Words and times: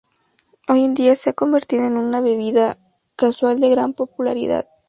Hoy 0.67 0.83
en 0.83 0.95
día 0.95 1.15
se 1.15 1.29
ha 1.29 1.33
convertido 1.33 1.83
en 1.85 1.95
una 1.95 2.21
bebida 2.21 2.75
casual 3.17 3.59
de 3.59 3.69
gran 3.69 3.93
popularidad. 3.93 4.65